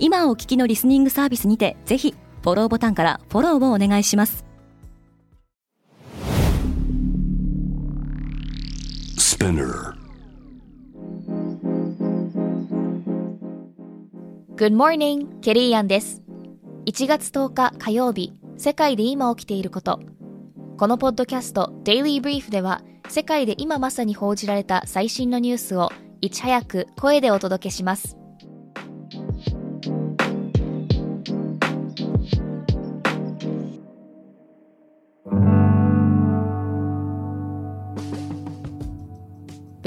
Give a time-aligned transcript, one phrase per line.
[0.00, 4.44] 今お聞きのリスニングサービスにてぜひフォローボタンからフォローをお願いします。
[14.56, 16.22] Good morning, ケリーアンです。
[16.86, 20.00] 1月10日火曜日世界で今起きていること。
[20.76, 28.17] このポッドキャスト Daily Brief では世界で今まさに報じられた最新のニュースをいち早く声でお届けします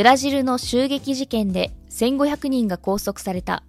[0.00, 3.64] ブラジルの襲撃事件で1500人が拘束された。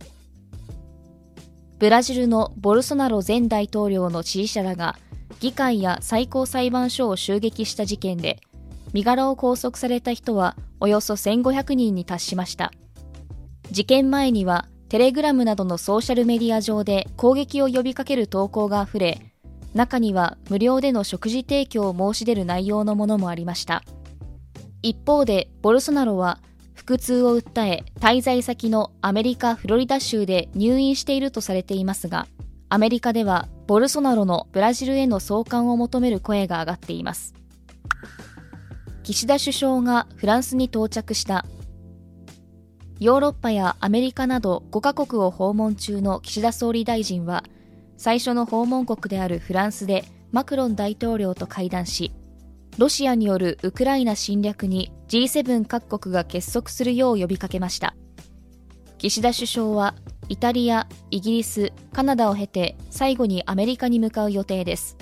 [1.77, 4.97] ブラジルのボルソナロ前大統領の支持者らが
[5.41, 8.39] 議会や最高裁判所を襲撃した事件で、
[8.93, 12.71] 身柄を拘束された人はおよそ1500人に達しました。
[13.69, 19.19] 事件前にはテレグラムなどのソーシャルメディア上で攻撃を呼びかける投稿があふれ、
[19.73, 23.83] 中には無料での食事提供を申し出る内容のものもありました。
[24.81, 26.39] 一方でボルソナロは
[26.73, 32.27] 腹痛を訴え滞在先のアメリカ・フロリダ州で入院しているとされていますが
[32.69, 37.33] アメリカではボルソナロのブラジルへの送還を求める声が上がっています。
[39.03, 41.45] 岸田首相がフランスに到着した。
[42.99, 47.43] ヨーロッパやアメリカなど5カ国を訪問中の岸田総理大臣は
[47.97, 52.13] 最初の訪問国であるフランスでマクロン大統領と会談し
[52.77, 57.95] ロシアによるウクライナ侵略に G7 各国が結束するよう呼びかけました。
[58.97, 59.95] 岸田首相は
[60.29, 64.95] イタリア、イギリス、カナダを経て最後にアメリカに向かう予定です。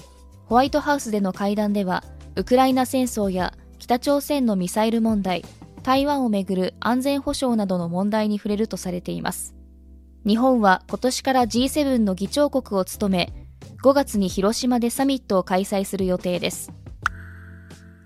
[0.46, 2.04] ホワイトハウスでの会談では
[2.36, 5.46] ウクライナ戦争や北朝鮮のミサイル問題
[5.84, 9.54] 台湾をめぐる安全保障などの問題に触れるとされています。
[10.26, 13.34] 日本は今年から G7 の議長国を務め
[13.84, 16.72] 5月に広島でサミットを開催する予定です。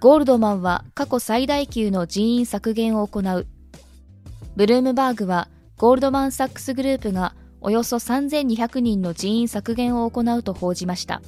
[0.04, 3.48] ゴールドマンは過去最大級の人員削減を行う。
[4.58, 5.48] ブルームバーグは
[5.78, 11.22] ゴールドマン・サックスグループがおよそ3200人の人員削減を行うと報じました。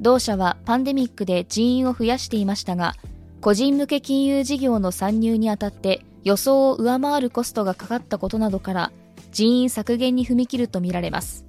[0.00, 2.94] 同社はパンデミックで人員を増やしていましたが、
[3.40, 8.92] 個人向け金融事業の参入にあたって予想を上回るコストがかかったことなどから
[9.32, 11.44] 人員削減に踏み切るとみられます。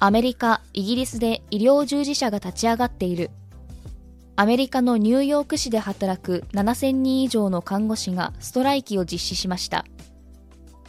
[0.00, 3.30] アメリカ、イギリスで医療従事者が立ち上がっている。
[4.42, 9.84] アメリカのニューヨーク市で働く7000人以上の看護師がストライキを実施しました。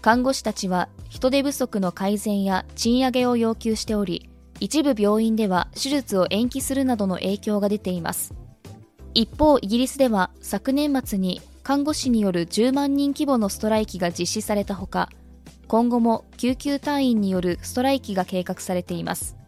[0.02, 4.28] 看護師たちは人手不足の改善や賃上げを要求しており
[4.60, 8.34] 一部病院では手術を延期するなどの影響が出ています。
[9.14, 15.10] 一方イギリスでは昨年末に看護師による10万人規模のストライキが実施されたほか
[15.68, 19.43] 今後も救急隊員によるストライキが計画されています。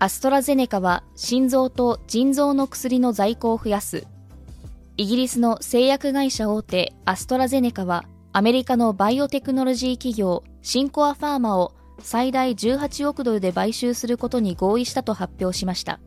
[0.00, 4.06] アストラゼネカは心臓と腎臓の薬の在庫を増やす。
[4.96, 15.98] イギリスの製薬会社大手アストラゼネカはアメリカのバイオテクノロジー企業シンコアファーマを最大18億ドルで買収することに合意したと発表しました。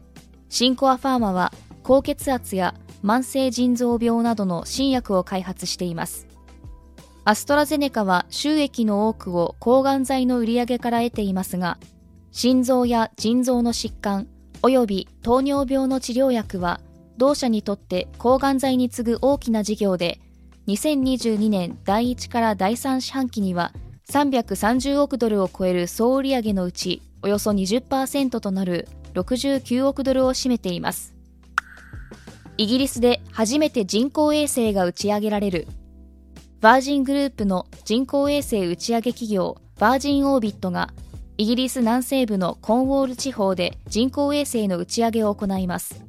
[0.47, 1.51] シンコアファーマは
[1.83, 6.27] 高血圧や慢性腎臓病などの新薬を開発しています。
[7.25, 11.77] アストラゼネカは収益の多くを抗がん剤の売り上げから得ていますが、
[12.31, 14.27] 心臓や腎臓の疾患
[14.61, 16.79] 及び糖尿病の治療薬は
[17.17, 20.19] 同社にとって抗がん剤に次ぐ大きな事業で
[20.67, 23.73] 2022年第1から第3四半期には
[24.09, 31.13] 330億ドルを超える総売上のうちおよそ20%となる69億ドルを占めています。
[32.57, 35.67] イギリスで初めて人工衛星が打ち上げられる。
[36.61, 40.93] バージングループの人工衛星打ち上げ企業バージンオービットが
[41.41, 46.05] イギリス南西部のコンウォール地方で人工衛星の打ち上げを行います。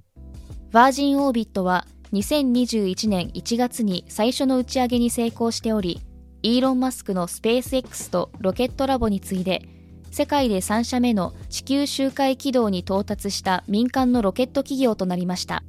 [0.73, 6.02] バージンオービットは2021年1月に最初の打ち上げに成功しており、
[6.43, 9.62] イーロン・マスクのスペース X とロケットラボに次いで、
[10.11, 15.64] 世界で3社目の地球周回軌道に到達した民間のロケット企業となりました。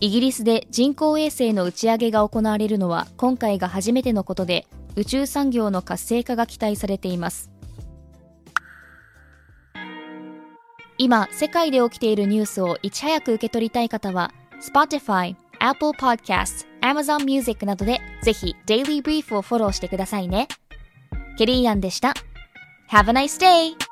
[0.00, 7.51] イギリスで人工衛星の打ち上げが行われるのは今回が初めてのことで、宇宙産業の活性化が期待されています。
[11.02, 14.32] 今、世界で起きているニュースをいち早く受け取りたい方は、
[14.62, 20.46] Spotify、Apple Podcast、Amazon Music などでぜひ Daily Brief をフォローしてくださいね。
[21.36, 22.14] ケリーアンでした。
[22.88, 23.91] Have a nice day!